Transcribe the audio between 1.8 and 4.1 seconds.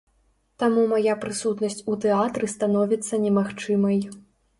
у тэатры становіцца немагчымай.